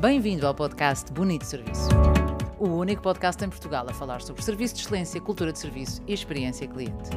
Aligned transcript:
Bem-vindo 0.00 0.46
ao 0.46 0.54
podcast 0.54 1.12
Bonito 1.12 1.44
Serviço. 1.44 1.88
O 2.56 2.68
único 2.68 3.02
podcast 3.02 3.44
em 3.44 3.48
Portugal 3.48 3.84
a 3.88 3.92
falar 3.92 4.22
sobre 4.22 4.40
serviço 4.42 4.76
de 4.76 4.82
excelência, 4.82 5.20
cultura 5.20 5.52
de 5.52 5.58
serviço 5.58 6.00
e 6.06 6.14
experiência 6.14 6.68
cliente. 6.68 7.10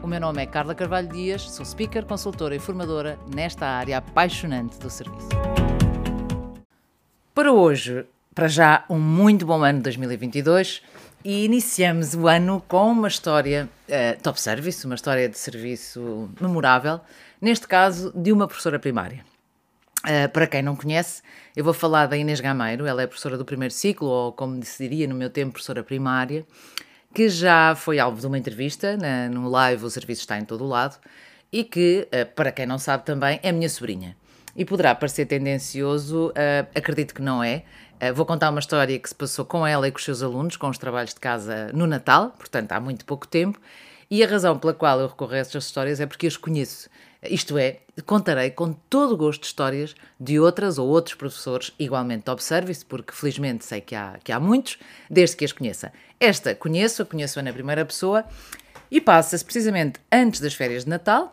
O 0.00 0.06
meu 0.06 0.20
nome 0.20 0.40
é 0.40 0.46
Carla 0.46 0.76
Carvalho 0.76 1.08
Dias, 1.08 1.50
sou 1.50 1.66
speaker, 1.66 2.06
consultora 2.06 2.54
e 2.54 2.60
formadora 2.60 3.18
nesta 3.34 3.66
área 3.66 3.98
apaixonante 3.98 4.78
do 4.78 4.88
serviço. 4.88 5.28
Para 7.34 7.52
hoje, 7.52 8.06
para 8.32 8.46
já, 8.46 8.84
um 8.88 9.00
muito 9.00 9.44
bom 9.44 9.64
ano 9.64 9.78
de 9.78 9.82
2022 9.84 10.80
e 11.24 11.44
iniciamos 11.44 12.14
o 12.14 12.28
ano 12.28 12.62
com 12.68 12.92
uma 12.92 13.08
história 13.08 13.68
uh, 13.88 14.22
top 14.22 14.40
service, 14.40 14.86
uma 14.86 14.94
história 14.94 15.28
de 15.28 15.36
serviço 15.36 16.30
memorável, 16.40 17.00
neste 17.40 17.66
caso 17.66 18.12
de 18.14 18.30
uma 18.30 18.46
professora 18.46 18.78
primária. 18.78 19.24
Uh, 20.06 20.28
para 20.28 20.46
quem 20.46 20.62
não 20.62 20.76
conhece, 20.76 21.22
eu 21.56 21.64
vou 21.64 21.74
falar 21.74 22.06
da 22.06 22.16
Inês 22.16 22.40
Gameiro, 22.40 22.86
ela 22.86 23.02
é 23.02 23.06
professora 23.06 23.36
do 23.36 23.44
primeiro 23.44 23.74
ciclo, 23.74 24.08
ou 24.08 24.32
como 24.32 24.62
se 24.64 24.88
diria 24.88 25.08
no 25.08 25.14
meu 25.14 25.28
tempo, 25.28 25.52
professora 25.52 25.82
primária, 25.82 26.46
que 27.12 27.28
já 27.28 27.74
foi 27.74 27.98
alvo 27.98 28.20
de 28.20 28.26
uma 28.26 28.38
entrevista 28.38 28.96
na, 28.96 29.28
no 29.28 29.48
live 29.48 29.84
O 29.84 29.90
Serviço 29.90 30.20
Está 30.20 30.38
em 30.38 30.44
Todo 30.44 30.64
o 30.64 30.68
Lado, 30.68 30.96
e 31.50 31.64
que, 31.64 32.06
uh, 32.12 32.32
para 32.34 32.52
quem 32.52 32.64
não 32.64 32.78
sabe 32.78 33.04
também, 33.04 33.40
é 33.42 33.50
minha 33.50 33.68
sobrinha. 33.68 34.16
E 34.54 34.64
poderá 34.64 34.94
parecer 34.94 35.26
tendencioso, 35.26 36.28
uh, 36.28 36.68
acredito 36.74 37.12
que 37.12 37.22
não 37.22 37.42
é. 37.42 37.64
vou 38.14 38.24
contar 38.24 38.50
uma 38.50 38.60
história 38.60 38.96
que 38.98 39.08
se 39.08 39.14
passou 39.14 39.44
com 39.44 39.66
ela 39.66 39.88
e 39.88 39.90
com 39.90 39.98
os 39.98 40.04
seus 40.04 40.22
alunos, 40.22 40.56
com 40.56 40.68
os 40.68 40.78
trabalhos 40.78 41.12
de 41.12 41.20
casa 41.20 41.72
no 41.72 41.86
Natal, 41.88 42.30
portanto 42.38 42.70
há 42.70 42.80
muito 42.80 43.04
pouco 43.04 43.26
tempo, 43.26 43.60
e 44.10 44.22
a 44.22 44.26
razão 44.26 44.58
pela 44.58 44.74
qual 44.74 45.00
eu 45.00 45.08
recorro 45.08 45.34
a 45.34 45.38
estas 45.38 45.64
histórias 45.64 46.00
é 46.00 46.06
porque 46.06 46.26
as 46.26 46.36
conheço 46.36 46.88
isto 47.22 47.58
é, 47.58 47.80
contarei 48.06 48.50
com 48.50 48.72
todo 48.72 49.14
o 49.14 49.16
gosto 49.16 49.42
histórias 49.42 49.94
de 50.20 50.38
outras 50.38 50.78
ou 50.78 50.88
outros 50.88 51.16
professores 51.16 51.72
igualmente 51.78 52.22
top 52.22 52.42
service, 52.42 52.84
porque 52.84 53.12
felizmente 53.12 53.64
sei 53.64 53.80
que 53.80 53.94
há, 53.94 54.18
que 54.22 54.30
há 54.30 54.38
muitos, 54.38 54.78
desde 55.10 55.36
que 55.36 55.44
as 55.44 55.52
conheça. 55.52 55.92
Esta 56.20 56.54
conheço, 56.54 57.02
a 57.02 57.04
conheço 57.04 57.42
na 57.42 57.52
primeira 57.52 57.84
pessoa 57.84 58.24
e 58.90 59.00
passa-se 59.00 59.44
precisamente 59.44 60.00
antes 60.12 60.40
das 60.40 60.54
férias 60.54 60.84
de 60.84 60.90
Natal. 60.90 61.32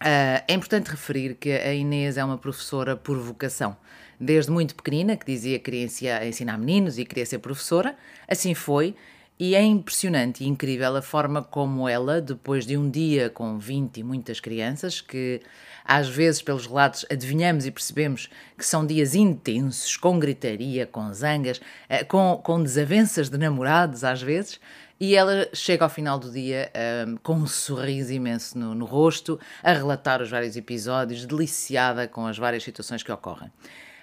Uh, 0.00 0.44
é 0.46 0.54
importante 0.54 0.88
referir 0.88 1.34
que 1.34 1.50
a 1.50 1.74
Inês 1.74 2.16
é 2.16 2.24
uma 2.24 2.38
professora 2.38 2.96
por 2.96 3.18
vocação. 3.18 3.76
Desde 4.20 4.50
muito 4.50 4.76
pequenina, 4.76 5.16
que 5.16 5.26
dizia 5.26 5.58
que 5.58 5.64
queria 5.64 6.26
ensinar 6.26 6.58
meninos 6.58 6.96
e 6.98 7.04
queria 7.04 7.26
ser 7.26 7.38
professora, 7.38 7.96
assim 8.28 8.54
foi, 8.54 8.94
e 9.38 9.54
é 9.54 9.62
impressionante 9.62 10.42
e 10.42 10.48
incrível 10.48 10.96
a 10.96 11.02
forma 11.02 11.42
como 11.42 11.88
ela, 11.88 12.20
depois 12.20 12.66
de 12.66 12.76
um 12.76 12.90
dia 12.90 13.30
com 13.30 13.58
20 13.58 13.98
e 13.98 14.02
muitas 14.02 14.40
crianças, 14.40 15.00
que 15.00 15.40
às 15.84 16.08
vezes, 16.08 16.42
pelos 16.42 16.66
relatos, 16.66 17.06
adivinhamos 17.10 17.64
e 17.64 17.70
percebemos 17.70 18.28
que 18.56 18.66
são 18.66 18.84
dias 18.84 19.14
intensos, 19.14 19.96
com 19.96 20.18
gritaria, 20.18 20.86
com 20.86 21.12
zangas, 21.14 21.60
eh, 21.88 22.04
com, 22.04 22.38
com 22.44 22.62
desavenças 22.62 23.30
de 23.30 23.38
namorados, 23.38 24.04
às 24.04 24.20
vezes, 24.20 24.60
e 25.00 25.14
ela 25.14 25.48
chega 25.54 25.84
ao 25.84 25.88
final 25.88 26.18
do 26.18 26.30
dia 26.30 26.70
um, 27.06 27.16
com 27.16 27.34
um 27.34 27.46
sorriso 27.46 28.12
imenso 28.12 28.58
no, 28.58 28.74
no 28.74 28.84
rosto, 28.84 29.38
a 29.62 29.72
relatar 29.72 30.20
os 30.20 30.28
vários 30.28 30.56
episódios, 30.56 31.24
deliciada 31.24 32.08
com 32.08 32.26
as 32.26 32.36
várias 32.36 32.64
situações 32.64 33.02
que 33.02 33.12
ocorrem. 33.12 33.50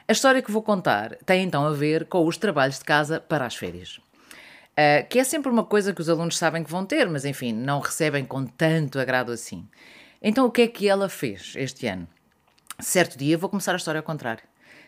A 0.08 0.11
história 0.11 0.42
que 0.42 0.52
vou 0.52 0.64
contar 0.64 1.17
tem 1.25 1.44
então 1.44 1.66
a 1.66 1.72
ver 1.72 2.05
com 2.05 2.25
os 2.25 2.38
trabalhos 2.38 2.80
de 2.80 2.86
casa 2.86 3.20
para 3.20 3.45
as 3.45 3.55
férias. 3.55 3.99
Uh, 4.77 5.07
que 5.07 5.19
é 5.19 5.23
sempre 5.23 5.49
uma 5.49 5.63
coisa 5.63 5.93
que 5.93 6.01
os 6.01 6.09
alunos 6.09 6.37
sabem 6.37 6.61
que 6.61 6.69
vão 6.69 6.85
ter, 6.85 7.09
mas 7.09 7.23
enfim, 7.23 7.53
não 7.53 7.79
recebem 7.79 8.25
com 8.25 8.45
tanto 8.45 8.99
agrado 8.99 9.31
assim. 9.31 9.65
Então, 10.21 10.45
o 10.45 10.51
que 10.51 10.63
é 10.63 10.67
que 10.67 10.87
ela 10.87 11.07
fez 11.07 11.53
este 11.55 11.87
ano? 11.87 12.05
Certo 12.79 13.17
dia, 13.17 13.37
vou 13.37 13.49
começar 13.49 13.71
a 13.71 13.77
história 13.77 13.99
ao 13.99 14.03
contrário. 14.03 14.43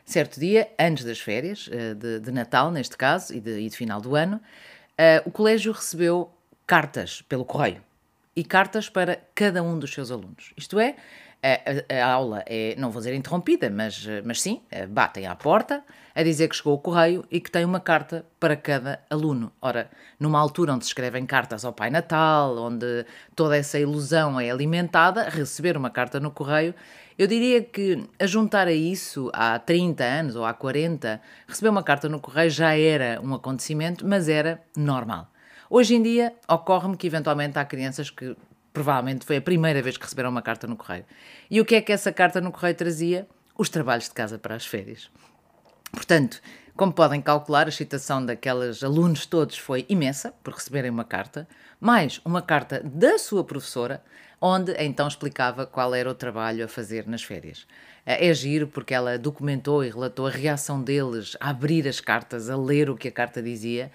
Certo 0.06 0.42
dia, 0.42 0.70
antes 0.78 1.06
das 1.06 1.20
férias, 1.20 1.68
uh, 1.68 1.96
de, 1.96 2.20
de, 2.20 2.32
Natal 2.32 2.70
neste 2.70 2.98
caso, 2.98 3.34
e 3.34 3.40
de, 3.40 3.60
e 3.62 3.70
de 3.70 3.78
final 3.78 4.02
do 4.02 4.14
ano, 4.14 4.38
uh, 4.38 5.24
o 5.26 5.32
colégio 5.32 5.72
recebeu 5.72 6.30
cartas 6.66 7.22
pelo 7.22 7.46
correio. 7.46 7.82
E 8.38 8.44
cartas 8.44 8.88
para 8.88 9.20
cada 9.34 9.64
um 9.64 9.80
dos 9.80 9.92
seus 9.92 10.12
alunos. 10.12 10.54
Isto 10.56 10.80
é, 10.80 10.96
a, 11.42 11.96
a, 11.96 12.06
aula 12.06 12.44
é, 12.46 12.76
não 12.78 12.92
vou 12.92 13.02
dizer 13.02 13.16
interrompida, 13.16 13.68
mas, 13.68 14.08
mas 14.24 14.40
sim, 14.40 14.62
eh, 14.70 14.86
batem 14.86 15.26
à 15.26 15.36
porta 15.36 15.84
a 16.14 16.22
dizer 16.22 16.48
que 16.48 16.56
chegou 16.56 16.76
o 16.76 16.78
correio 16.78 17.26
e 17.32 17.40
que 17.40 17.50
tem 17.50 17.66
uma 17.66 17.80
carta 17.80 18.24
para 18.40 18.56
cada 18.56 19.00
aluno. 19.10 19.52
Ora, 19.60 19.90
numa 20.20 20.40
altura 20.40 20.74
onde 20.74 20.86
se 20.86 20.92
escrevem 20.92 21.26
cartas 21.26 21.66
ao 21.66 21.74
Pai 21.74 21.90
Natal, 21.90 22.56
onde 22.60 23.08
toda 23.36 23.58
essa 23.58 23.80
ilusão 23.80 24.40
é 24.40 24.52
alimentada, 24.52 25.30
receber 25.30 25.76
uma 25.76 25.90
carta 25.90 26.20
no 26.20 26.30
correio, 26.30 26.76
eu 27.18 27.26
diria 27.26 27.64
que 27.64 28.08
a 28.20 28.28
juntar 28.28 28.68
a 28.68 28.72
isso 28.72 29.32
há 29.34 29.58
30 29.58 30.04
anos 30.04 30.36
ou 30.36 30.46
há 30.46 30.54
40, 30.54 31.20
receber 31.48 31.70
uma 31.70 31.82
carta 31.82 32.08
no 32.08 32.20
correio 32.20 32.52
já 32.52 32.78
era 32.78 33.20
um 33.20 33.34
acontecimento, 33.34 34.08
mas 34.08 34.30
era 34.30 34.62
normal. 34.76 35.28
Hoje 35.70 35.96
em 35.96 36.02
dia, 36.02 36.34
ocorre-me 36.48 36.96
que 36.96 37.08
eventualmente 37.08 37.60
há 37.60 37.66
crianças 37.66 38.10
que 38.10 38.36
provavelmente 38.72 39.26
foi 39.26 39.38
a 39.38 39.42
primeira 39.42 39.82
vez 39.82 39.98
que 39.98 40.04
receberam 40.04 40.30
uma 40.30 40.42
carta 40.42 40.66
no 40.66 40.78
correio. 40.78 41.06
E 41.52 41.60
o 41.60 41.66
que 41.66 41.76
é 41.76 41.82
que 41.82 41.92
essa 41.92 42.12
carta 42.12 42.40
no 42.40 42.52
correio 42.52 42.76
trazia? 42.76 43.28
Os 43.58 43.70
trabalhos 43.70 44.06
de 44.06 44.12
casa 44.12 44.38
para 44.38 44.56
as 44.56 44.66
férias. 44.66 45.10
Portanto, 45.92 46.42
como 46.76 46.94
podem 46.94 47.20
calcular, 47.20 47.66
a 47.66 47.70
excitação 47.70 48.24
daqueles 48.24 48.84
alunos 48.84 49.26
todos 49.26 49.58
foi 49.58 49.86
imensa 49.90 50.32
por 50.44 50.54
receberem 50.54 50.92
uma 50.92 51.04
carta, 51.04 51.48
mais 51.82 52.22
uma 52.24 52.42
carta 52.42 52.82
da 52.84 53.18
sua 53.18 53.44
professora, 53.44 54.04
onde 54.40 54.72
então 54.78 55.08
explicava 55.08 55.66
qual 55.66 55.96
era 55.96 56.10
o 56.10 56.14
trabalho 56.14 56.64
a 56.64 56.68
fazer 56.68 57.08
nas 57.08 57.24
férias. 57.24 57.66
É 58.06 58.32
giro 58.34 58.68
porque 58.68 58.94
ela 58.94 59.18
documentou 59.18 59.84
e 59.84 59.90
relatou 59.90 60.28
a 60.28 60.30
reação 60.30 60.82
deles 60.82 61.36
a 61.40 61.50
abrir 61.50 61.88
as 61.88 62.00
cartas, 62.00 62.50
a 62.50 62.56
ler 62.56 62.90
o 62.90 62.96
que 62.96 63.08
a 63.08 63.12
carta 63.12 63.42
dizia, 63.42 63.92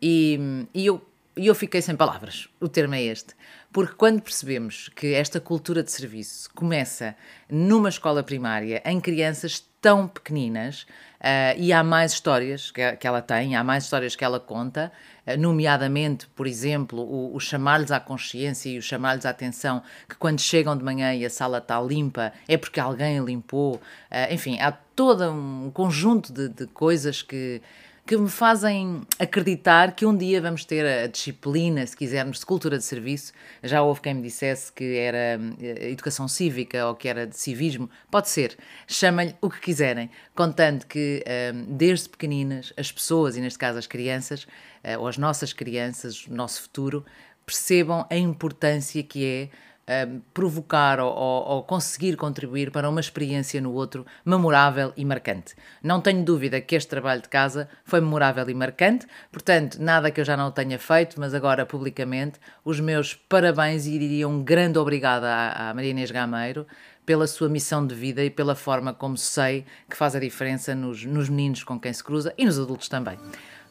e, 0.00 0.66
e 0.74 0.86
eu 0.86 1.00
e 1.36 1.46
eu 1.46 1.54
fiquei 1.54 1.80
sem 1.80 1.96
palavras, 1.96 2.48
o 2.60 2.68
termo 2.68 2.94
é 2.94 3.02
este. 3.02 3.34
Porque 3.72 3.94
quando 3.94 4.20
percebemos 4.20 4.90
que 4.94 5.14
esta 5.14 5.40
cultura 5.40 5.82
de 5.82 5.90
serviço 5.90 6.50
começa 6.54 7.16
numa 7.48 7.88
escola 7.88 8.22
primária, 8.22 8.82
em 8.84 9.00
crianças 9.00 9.64
tão 9.80 10.06
pequeninas, 10.06 10.82
uh, 11.20 11.58
e 11.58 11.72
há 11.72 11.82
mais 11.82 12.12
histórias 12.12 12.70
que, 12.70 12.96
que, 12.96 13.06
ela 13.06 13.22
tem, 13.22 13.56
há 13.56 13.64
mais 13.64 13.84
histórias 13.84 14.14
que 14.14 14.22
ela 14.22 14.38
conta, 14.38 14.92
uh, 15.26 15.36
nomeadamente, 15.38 16.26
por 16.36 16.46
exemplo, 16.46 17.00
o, 17.00 17.34
o 17.34 17.40
chamar-lhes 17.40 17.90
à 17.90 17.98
consciência 17.98 18.68
e 18.68 18.78
o 18.78 18.82
chamar-lhes 18.82 19.24
à 19.24 19.30
atenção 19.30 19.82
que 20.06 20.14
quando 20.16 20.38
chegam 20.38 20.76
de 20.76 20.84
manhã 20.84 21.14
e 21.14 21.24
a 21.24 21.30
sala 21.30 21.58
está 21.58 21.80
limpa 21.80 22.32
é 22.46 22.58
porque 22.58 22.78
alguém 22.78 23.24
limpou. 23.24 23.76
Uh, 23.76 24.32
enfim, 24.32 24.60
há 24.60 24.70
todo 24.70 25.30
um 25.30 25.70
conjunto 25.70 26.30
de, 26.30 26.48
de 26.50 26.66
coisas 26.66 27.22
que 27.22 27.62
que 28.04 28.16
me 28.16 28.28
fazem 28.28 29.02
acreditar 29.18 29.94
que 29.94 30.04
um 30.04 30.16
dia 30.16 30.40
vamos 30.40 30.64
ter 30.64 30.84
a 30.84 31.06
disciplina, 31.06 31.86
se 31.86 31.96
quisermos, 31.96 32.40
de 32.40 32.46
cultura 32.46 32.76
de 32.76 32.84
serviço. 32.84 33.32
Já 33.62 33.82
houve 33.82 34.00
quem 34.00 34.14
me 34.14 34.22
dissesse 34.22 34.72
que 34.72 34.96
era 34.96 35.40
eh, 35.60 35.90
educação 35.90 36.26
cívica 36.26 36.86
ou 36.88 36.96
que 36.96 37.08
era 37.08 37.26
de 37.26 37.36
civismo. 37.36 37.88
Pode 38.10 38.28
ser. 38.28 38.56
Chamem-lhe 38.88 39.36
o 39.40 39.48
que 39.48 39.60
quiserem, 39.60 40.10
contando 40.34 40.84
que 40.86 41.22
eh, 41.24 41.52
desde 41.68 42.08
pequeninas 42.08 42.72
as 42.76 42.90
pessoas, 42.90 43.36
e 43.36 43.40
neste 43.40 43.58
caso 43.58 43.78
as 43.78 43.86
crianças, 43.86 44.48
eh, 44.82 44.98
ou 44.98 45.06
as 45.06 45.16
nossas 45.16 45.52
crianças, 45.52 46.26
o 46.26 46.34
nosso 46.34 46.62
futuro, 46.62 47.04
percebam 47.46 48.04
a 48.10 48.16
importância 48.16 49.02
que 49.02 49.24
é 49.24 49.48
Ehm, 49.92 50.20
provocar 50.32 50.98
ou, 51.00 51.12
ou, 51.12 51.62
conseguir 51.64 52.16
contribuir 52.16 52.70
para 52.70 52.88
uma 52.88 53.00
experiência 53.00 53.60
no 53.60 53.72
outro 53.72 54.06
memorável 54.24 54.90
e 54.96 55.04
marcante. 55.04 55.54
Não 55.82 56.00
tenho 56.00 56.24
dúvida 56.24 56.62
que 56.62 56.74
este 56.74 56.88
trabalho 56.88 57.20
de 57.20 57.28
casa 57.28 57.68
foi 57.84 58.00
memorável 58.00 58.48
e 58.48 58.54
marcante, 58.54 59.06
portanto, 59.30 59.76
nada 59.78 60.10
que 60.10 60.18
eu 60.18 60.24
já 60.24 60.34
não 60.34 60.50
tenha 60.50 60.78
feito, 60.78 61.20
mas 61.20 61.34
agora 61.34 61.66
publicamente, 61.66 62.40
os 62.64 62.80
meus 62.80 63.14
parabéns 63.14 63.86
e 63.86 63.98
diria 63.98 64.26
um 64.26 64.42
grande 64.42 64.78
obrigado 64.78 65.24
à, 65.24 65.68
à 65.68 65.74
Maria 65.74 65.90
Inês 65.90 66.10
Gameiro 66.10 66.66
pela 67.04 67.26
sua 67.26 67.50
missão 67.50 67.86
de 67.86 67.94
vida 67.94 68.24
e 68.24 68.30
pela 68.30 68.54
forma 68.54 68.94
como 68.94 69.18
sei 69.18 69.66
que 69.90 69.96
faz 69.96 70.16
a 70.16 70.20
diferença 70.20 70.74
nos, 70.74 71.04
nos 71.04 71.28
meninos 71.28 71.64
com 71.64 71.78
quem 71.78 71.92
se 71.92 72.02
cruza 72.02 72.32
e 72.38 72.46
nos 72.46 72.58
adultos 72.58 72.88
também. 72.88 73.18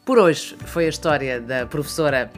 Por 0.05 0.19
hoje 0.19 0.55
foi 0.65 0.85
a 0.85 0.89
história 0.89 1.41
da 1.41 1.65
professora 1.65 2.29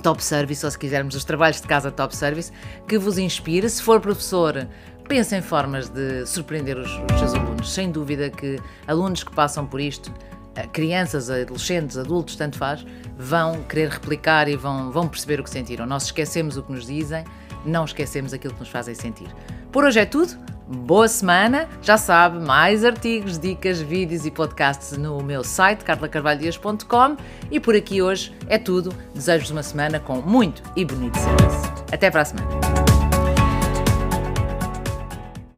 top 0.00 0.22
service, 0.22 0.64
ou 0.64 0.70
se 0.70 0.78
quisermos, 0.78 1.14
os 1.14 1.24
trabalhos 1.24 1.60
de 1.60 1.66
casa 1.66 1.90
top 1.90 2.14
service, 2.14 2.52
que 2.86 2.98
vos 2.98 3.18
inspire. 3.18 3.68
Se 3.68 3.82
for 3.82 4.00
professor, 4.00 4.66
pense 5.08 5.34
em 5.34 5.42
formas 5.42 5.88
de 5.88 6.26
surpreender 6.26 6.76
os, 6.76 6.90
os 6.90 7.18
seus 7.18 7.34
alunos. 7.34 7.72
Sem 7.72 7.90
dúvida 7.90 8.30
que 8.30 8.58
alunos 8.86 9.24
que 9.24 9.34
passam 9.34 9.66
por 9.66 9.80
isto, 9.80 10.12
eh, 10.54 10.66
crianças, 10.66 11.30
adolescentes, 11.30 11.96
adultos, 11.96 12.36
tanto 12.36 12.58
faz, 12.58 12.84
vão 13.16 13.62
querer 13.64 13.88
replicar 13.90 14.48
e 14.48 14.56
vão, 14.56 14.90
vão 14.90 15.08
perceber 15.08 15.40
o 15.40 15.44
que 15.44 15.50
sentiram. 15.50 15.86
Nós 15.86 16.04
esquecemos 16.04 16.56
o 16.56 16.62
que 16.62 16.72
nos 16.72 16.86
dizem, 16.86 17.24
não 17.64 17.84
esquecemos 17.84 18.32
aquilo 18.32 18.54
que 18.54 18.60
nos 18.60 18.68
fazem 18.68 18.94
sentir. 18.94 19.28
Por 19.70 19.84
hoje 19.84 20.00
é 20.00 20.06
tudo. 20.06 20.57
Boa 20.70 21.08
semana! 21.08 21.66
Já 21.80 21.96
sabe, 21.96 22.38
mais 22.38 22.84
artigos, 22.84 23.38
dicas, 23.38 23.80
vídeos 23.80 24.26
e 24.26 24.30
podcasts 24.30 24.98
no 24.98 25.22
meu 25.22 25.42
site 25.42 25.82
carlacarvalhodias.com 25.82 27.16
e 27.50 27.58
por 27.58 27.74
aqui 27.74 28.02
hoje 28.02 28.36
é 28.46 28.58
tudo. 28.58 28.92
Desejo-vos 29.14 29.50
uma 29.50 29.62
semana 29.62 29.98
com 29.98 30.16
muito 30.16 30.62
e 30.76 30.84
bonito 30.84 31.16
serviço. 31.16 31.84
Até 31.90 32.10
para 32.10 32.20
a 32.20 32.24
semana! 32.26 32.67